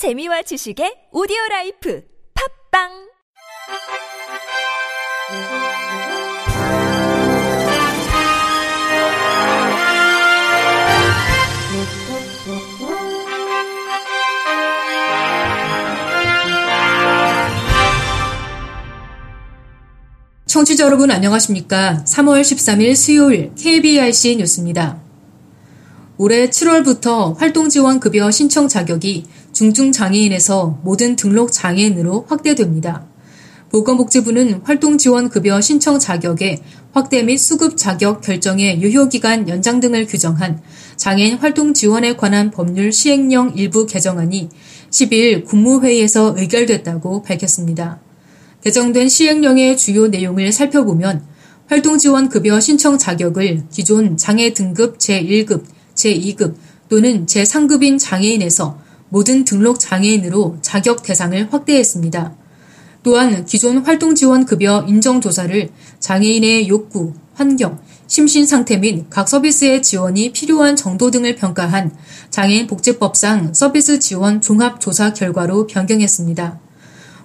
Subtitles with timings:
[0.00, 2.02] 재미와 지식의 오디오 라이프
[2.72, 2.88] 팝빵
[20.46, 22.04] 청취자 여러분 안녕하십니까?
[22.06, 25.09] 3월 13일 수요일 KBRC 뉴스입니다.
[26.22, 29.24] 올해 7월부터 활동지원급여 신청 자격이
[29.54, 33.06] 중증장애인에서 모든 등록 장애인으로 확대됩니다.
[33.70, 36.60] 보건복지부는 활동지원급여 신청 자격의
[36.92, 40.60] 확대 및 수급 자격 결정의 유효기간 연장 등을 규정한
[40.96, 44.50] 장애인 활동 지원에 관한 법률 시행령 일부 개정안이
[44.90, 47.98] 12일 국무회의에서 의결됐다고 밝혔습니다.
[48.62, 51.24] 개정된 시행령의 주요 내용을 살펴보면
[51.68, 56.54] 활동지원급여 신청 자격을 기존 장애 등급 제1급, 제2급
[56.88, 58.78] 또는 제3급인 장애인에서
[59.10, 62.34] 모든 등록 장애인으로 자격 대상을 확대했습니다.
[63.02, 65.70] 또한 기존 활동 지원 급여 인정 조사를
[66.00, 71.92] 장애인의 욕구, 환경, 심신 상태 및 각 서비스의 지원이 필요한 정도 등을 평가한
[72.30, 76.69] 장애인 복지법상 서비스 지원 종합 조사 결과로 변경했습니다.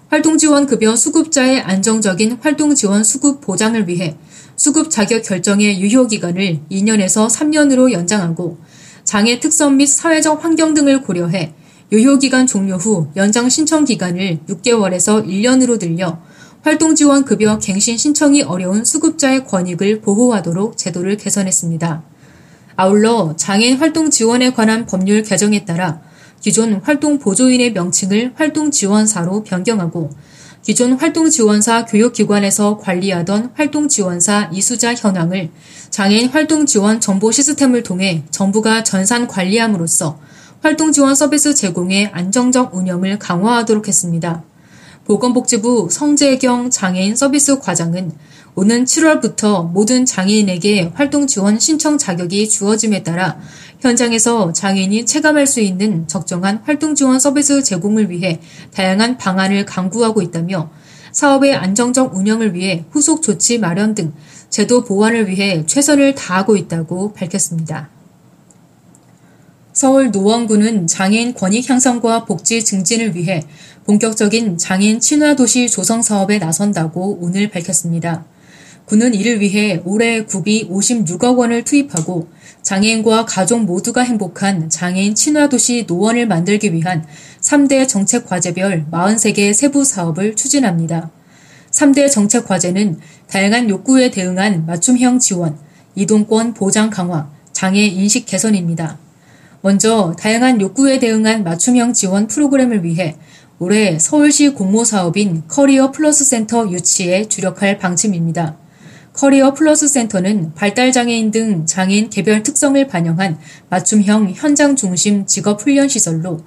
[0.09, 4.15] 활동지원급여 수급자의 안정적인 활동지원 수급 보장을 위해
[4.55, 8.57] 수급 자격 결정의 유효기간을 2년에서 3년으로 연장하고
[9.03, 11.53] 장애 특성 및 사회적 환경 등을 고려해
[11.91, 16.19] 유효기간 종료 후 연장 신청 기간을 6개월에서 1년으로 늘려
[16.61, 22.03] 활동지원급여 갱신 신청이 어려운 수급자의 권익을 보호하도록 제도를 개선했습니다.
[22.75, 26.01] 아울러 장애인 활동 지원에 관한 법률 개정에 따라
[26.45, 30.11] 기존 활동 보조인의 명칭을 활동 지원사로 변경하고
[30.61, 35.49] 기존 활동 지원사 교육기관에서 관리하던 활동 지원사 이수자 현황을
[35.89, 40.19] 장애인 활동 지원 정보 시스템을 통해 정부가 전산 관리함으로써
[40.61, 44.43] 활동 지원 서비스 제공의 안정적 운영을 강화하도록 했습니다.
[45.05, 48.11] 보건복지부 성재경 장애인 서비스 과장은
[48.57, 53.37] 오는 7월부터 모든 장애인에게 활동 지원 신청 자격이 주어짐에 따라
[53.81, 58.39] 현장에서 장애인이 체감할 수 있는 적정한 활동 지원 서비스 제공을 위해
[58.73, 60.71] 다양한 방안을 강구하고 있다며
[61.11, 64.13] 사업의 안정적 운영을 위해 후속 조치 마련 등
[64.49, 67.89] 제도 보완을 위해 최선을 다하고 있다고 밝혔습니다.
[69.73, 73.43] 서울 노원구는 장애인 권익 향상과 복지 증진을 위해
[73.83, 78.25] 본격적인 장애인 친화 도시 조성 사업에 나선다고 오늘 밝혔습니다.
[78.85, 82.27] 구는 이를 위해 올해 구비 56억 원을 투입하고
[82.61, 87.05] 장애인과 가족 모두가 행복한 장애인 친화도시 노원을 만들기 위한
[87.41, 91.09] 3대 정책 과제별 43개 세부 사업을 추진합니다.
[91.71, 95.57] 3대 정책 과제는 다양한 욕구에 대응한 맞춤형 지원,
[95.95, 98.99] 이동권 보장 강화, 장애 인식 개선입니다.
[99.61, 103.15] 먼저 다양한 욕구에 대응한 맞춤형 지원 프로그램을 위해
[103.57, 108.64] 올해 서울시 공모 사업인 커리어 플러스 센터 유치에 주력할 방침입니다.
[109.15, 113.39] 커리어 플러스 센터는 발달장애인 등 장애인 개별 특성을 반영한
[113.69, 116.41] 맞춤형 현장 중심 직업 훈련 시설로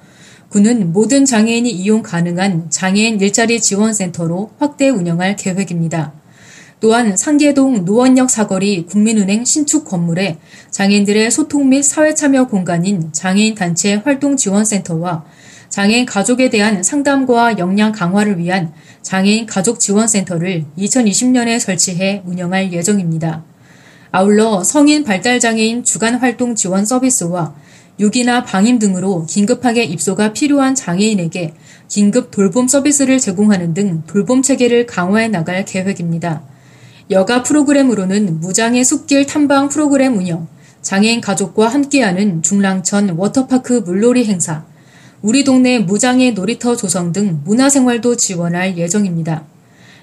[0.50, 6.12] 구는 모든 장애인이 이용 가능한 장애인 일자리 지원센터로 확대 운영할 계획입니다.
[6.80, 10.38] 또한 상계동 노원역 사거리 국민은행 신축 건물에
[10.70, 15.24] 장애인들의 소통 및 사회참여 공간인 장애인 단체 활동 지원센터와
[15.70, 18.72] 장애인 가족에 대한 상담과 역량 강화를 위한
[19.08, 23.42] 장애인 가족지원센터를 2020년에 설치해 운영할 예정입니다.
[24.12, 27.54] 아울러 성인 발달장애인 주간활동 지원 서비스와
[27.98, 31.54] 유기나 방임 등으로 긴급하게 입소가 필요한 장애인에게
[31.88, 36.42] 긴급 돌봄 서비스를 제공하는 등 돌봄 체계를 강화해 나갈 계획입니다.
[37.10, 40.48] 여가 프로그램으로는 무장애 숲길 탐방 프로그램 운영,
[40.82, 44.66] 장애인 가족과 함께하는 중랑천 워터파크 물놀이 행사,
[45.22, 49.44] 우리 동네 무장애 놀이터 조성 등 문화생활도 지원할 예정입니다.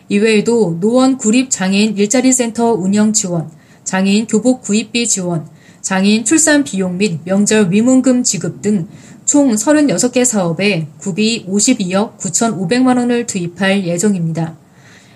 [0.09, 3.49] 이외에도 노원 구립 장애인 일자리 센터 운영 지원,
[3.83, 5.47] 장애인 교복 구입비 지원,
[5.81, 8.87] 장애인 출산 비용 및 명절 위문금 지급 등
[9.25, 14.55] 총 36개 사업에 구비 52억 9,500만 원을 투입할 예정입니다.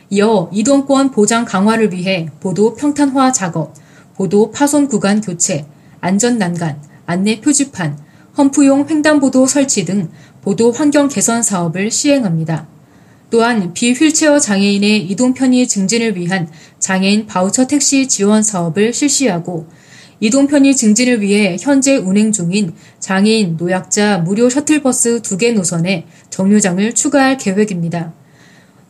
[0.09, 3.75] 이어 이동권 보장 강화를 위해 보도 평탄화 작업,
[4.15, 5.67] 보도 파손 구간 교체,
[6.01, 7.99] 안전 난간, 안내 표지판,
[8.39, 10.09] 험프용 횡단보도 설치 등
[10.41, 12.67] 보도 환경 개선 사업을 시행합니다.
[13.29, 16.47] 또한 비휠체어 장애인의 이동 편의 증진을 위한
[16.79, 19.67] 장애인 바우처 택시 지원 사업을 실시하고
[20.21, 27.37] 이동 편의 증진을 위해 현재 운행 중인 장애인 노약자 무료 셔틀버스 두개 노선에 정류장을 추가할
[27.37, 28.13] 계획입니다.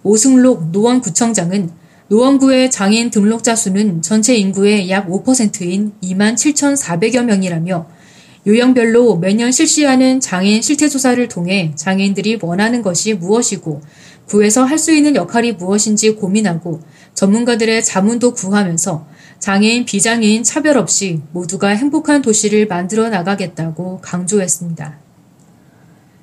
[0.03, 1.71] 오승록 노원구청장은
[2.09, 7.98] 노원구의 장애인 등록자 수는 전체 인구의 약 5%인 2만 7,400여 명이라며
[8.47, 13.81] 요령별로 매년 실시하는 장애인 실태조사를 통해 장애인들이 원하는 것이 무엇이고
[14.27, 16.79] 구에서 할 수 있는 역할이 무엇인지 고민하고
[17.13, 19.07] 전문가들의 자문도 구하면서
[19.39, 25.08] 장애인, 비장애인 차별 없이 모두가 행복한 도시를 만들어 나가겠다고 강조했습니다.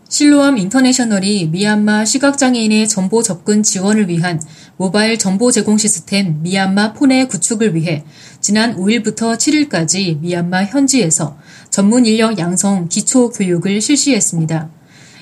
[0.08, 4.40] 실로암 인터내셔널이 미얀마 시각장애인의 정보 접근 지원을 위한
[4.76, 8.04] 모바일 정보 제공 시스템 미얀마 폰의 구축을 위해
[8.40, 11.36] 지난 5일부터 7일까지 미얀마 현지에서
[11.70, 14.70] 전문 인력 양성 기초 교육을 실시했습니다.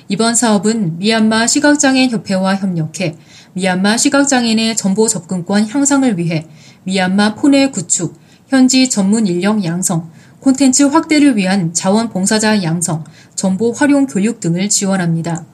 [0.09, 3.17] 이번 사업은 미얀마 시각장애인 협회와 협력해
[3.55, 6.47] 미얀마 시각장애인의 정보 접근권 향상을 위해
[6.83, 10.11] 미얀마 폰의 구축, 현지 전문 인력 양성,
[10.45, 13.03] 콘텐츠 확대를 위한 자원봉사자 양성,
[13.35, 15.47] 정보 활용 교육 등을 지원합니다.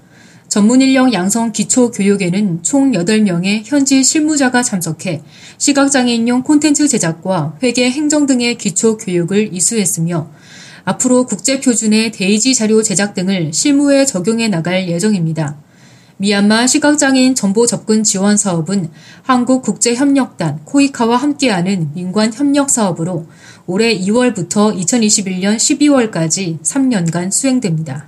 [0.49, 5.23] 전문 인력 양성 기초 교육에는 총 8명의 현지 실무자가 참석해
[5.59, 10.29] 시각장애인용 콘텐츠 제작과 회계 행정 등의 기초 교육을 이수했으며
[10.83, 15.57] 앞으로 국제표준의 데이지 자료 제작 등을 실무에 적용해 나갈 예정입니다.
[16.21, 18.91] 미얀마 시각장애인 정보 접근 지원 사업은
[19.23, 23.27] 한국국제협력단 코이카와 함께하는 민관 협력 사업으로
[23.67, 28.05] 올해 2월부터 2021년 12월까지 3년간 수행됩니다.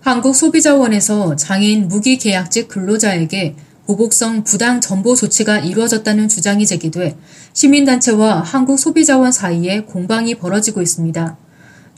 [0.00, 3.54] 한국소비자원에서 장애인 무기계약직 근로자에게
[3.84, 7.14] 보복성 부당 정보 조치가 이루어졌다는 주장이 제기돼
[7.52, 11.41] 시민단체와 한국소비자원 사이에 공방이 벌어지고 있습니다.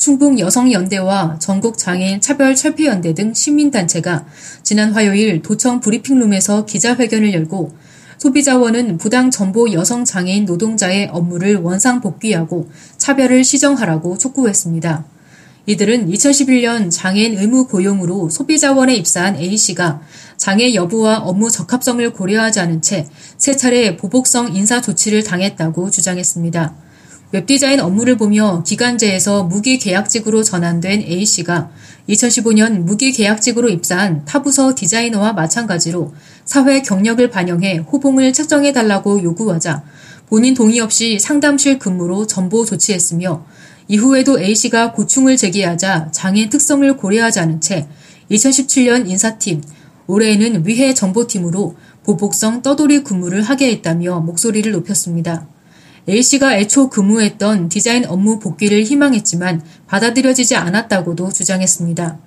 [0.05, 4.27] 충북 여성연대와 전국장애인 차별철폐연대 등 시민단체가
[4.63, 7.75] 지난 화요일 도청 브리핑룸에서 기자회견을 열고
[8.19, 12.69] 소비자원은 부당 정보 여성 장애인 노동자의 업무를 원상 복귀하고
[12.99, 15.07] 차별을 시정하라고 촉구했습니다.
[15.65, 20.03] 이들은 2011년 장애인 의무 고용으로 소비자원에 입사한 A씨가
[20.37, 23.07] 장애 여부와 업무 적합성을 고려하지 않은 채
[23.39, 26.84] 세 차례 보복성 인사 조치를 당했다고 주장했습니다.
[27.35, 31.69] 웹디자인 업무를 보며 기간제에서 무기계약직으로 전환된 A씨가
[32.09, 36.15] 2015년 무기계약직으로 입사한 타부서 디자이너와 마찬가지로
[36.45, 39.83] 사회 경력을 반영해 호봉을 책정해달라고 요구하자
[40.29, 43.45] 본인 동의 없이 상담실 근무로 전보 조치했으며
[43.89, 47.89] 이후에도 A씨가 고충을 제기하자 장애 특성을 고려하지 않은 채
[48.31, 49.61] 2017년 인사팀,
[50.07, 55.49] 올해에는 위해 정보팀으로 보복성 떠돌이 근무를 하게 했다며 목소리를 높였습니다.
[56.09, 62.19] A씨가 애초 근무했던 디자인 업무 복귀를 희망했지만 받아들여지지 않았다고도 주장했습니다.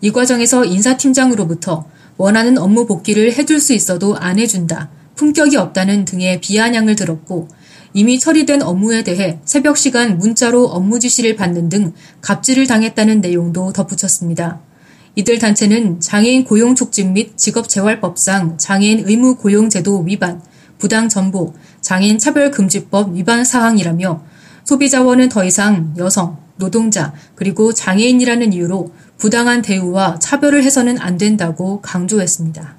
[0.00, 1.84] 이 과정에서 인사팀장으로부터
[2.16, 7.48] 원하는 업무 복귀를 해줄 수 있어도 안 해준다, 품격이 없다는 등의 비아냥을 들었고
[7.92, 14.60] 이미 처리된 업무에 대해 새벽 시간 문자로 업무 지시를 받는 등 갑질을 당했다는 내용도 덧붙였습니다.
[15.16, 20.40] 이들 단체는 장애인 고용 촉진 및 직업재활법상 장애인 의무 고용 제도 위반,
[20.78, 24.22] 부당 전보, 장애인 차별금지법 위반 사항이라며
[24.64, 32.76] 소비자원은 더 이상 여성, 노동자, 그리고 장애인이라는 이유로 부당한 대우와 차별을 해서는 안 된다고 강조했습니다.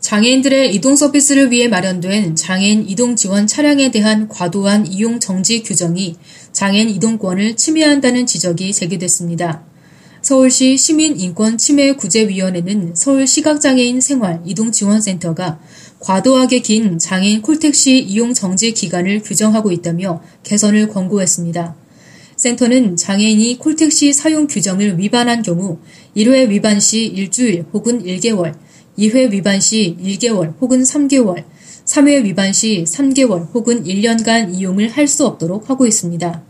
[0.00, 6.16] 장애인들의 이동 서비스를 위해 마련된 장애인 이동 지원 차량에 대한 과도한 이용 정지 규정이
[6.52, 9.64] 장애인 이동권을 침해한다는 지적이 제기됐습니다.
[10.22, 15.58] 서울시 시민인권침해구제위원회는 서울시각장애인 생활 이동지원센터가
[16.00, 21.74] 과도하게 긴 장애인 콜택시 이용 정지 기간을 규정하고 있다며 개선을 권고했습니다.
[22.36, 25.78] 센터는 장애인이 콜택시 사용 규정을 위반한 경우
[26.16, 28.54] 1회 위반 시 일주일 혹은 1개월,
[28.96, 31.44] 2회 위반 시 1개월 혹은 3개월,
[31.84, 36.44] 3회 위반 시 3개월 혹은 1년간 이용을 할 수 없도록 하고 있습니다.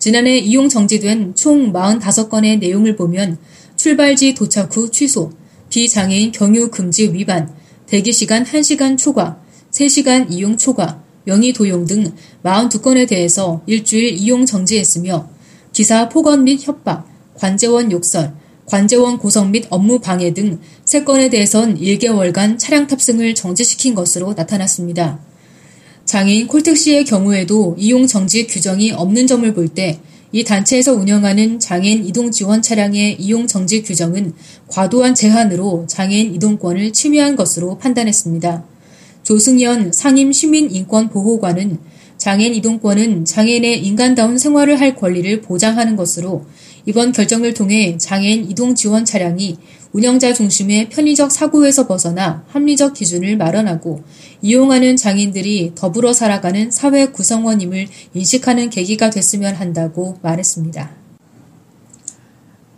[0.00, 3.38] 지난해 이용 정지된 총 45건의 내용을 보면
[3.76, 5.30] 출발지 도착 후 취소,
[5.70, 7.54] 비장애인 경유 금지 위반,
[7.88, 9.40] 대기시간 1시간 초과,
[9.70, 15.28] 3시간 이용 초과, 명의 도용 등 42건에 대해서 일주일 이용 정지했으며
[15.72, 18.34] 기사 폭언 및 협박, 관제원 욕설,
[18.66, 25.20] 관제원 고성 및 업무 방해 등 3건에 대해선 1개월간 차량 탑승을 정지시킨 것으로 나타났습니다.
[26.04, 32.60] 장애인 콜택시의 경우에도 이용 정지 규정이 없는 점을 볼때 이 단체에서 운영하는 장애인 이동 지원
[32.60, 34.34] 차량의 이용 정지 규정은
[34.66, 38.64] 과도한 제한으로 장애인 이동권을 침해한 것으로 판단했습니다.
[39.22, 41.78] 조승현 상임 시민인권보호관은
[42.18, 46.44] 장애인 이동권은 장애인의 인간다운 생활을 할 권리를 보장하는 것으로
[46.88, 49.58] 이번 결정을 통해 장애인 이동 지원 차량이
[49.92, 54.02] 운영자 중심의 편의적 사고에서 벗어나 합리적 기준을 마련하고
[54.40, 60.90] 이용하는 장애인들이 더불어 살아가는 사회 구성원임을 인식하는 계기가 됐으면 한다고 말했습니다.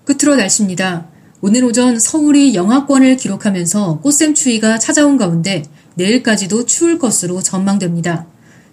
[0.05, 1.07] 끝으로 날씨입니다.
[1.41, 5.63] 오늘 오전 서울이 영하권을 기록하면서 꽃샘추위가 찾아온 가운데
[5.95, 8.27] 내일까지도 추울 것으로 전망됩니다.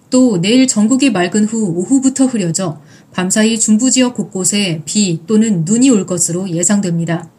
[0.09, 2.81] 또 내일 전국이 맑은 후 오후부터 흐려져
[3.13, 7.29] 밤사이 중부 지역 곳곳에 비 또는 눈이 올 것으로 예상됩니다.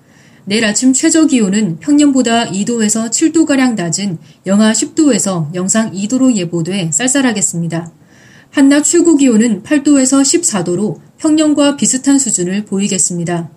[0.45, 7.93] 내일 아침 최저 기온은 평년보다 2도에서 7도가량 낮은 영하 10도에서 영상 2도로 예보돼 쌀쌀하겠습니다.
[8.51, 13.51] 한낮 최고 기온은 8도에서 14도로 평년과 비슷한 수준을 보이겠습니다.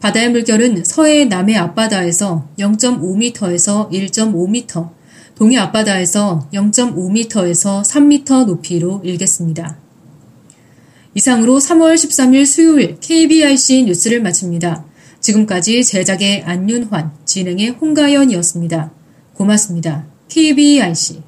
[0.00, 4.90] 바다의 물결은 서해 남해 앞바다에서 0.5m에서 1.5m,
[5.34, 9.85] 동해 앞바다에서 0.5m에서 3m 높이로 일겠습니다.
[11.16, 14.84] 이상으로 3월 13일 수요일 KBIC 뉴스를 마칩니다.
[15.20, 18.92] 지금까지 제작의 안윤환, 진행의 홍가연이었습니다.
[19.32, 20.06] 고맙습니다.
[20.28, 21.25] KBIC